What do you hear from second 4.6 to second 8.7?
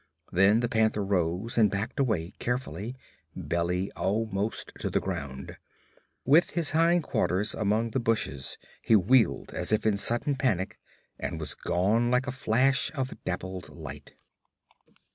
to the ground. With his hind quarters among the bushes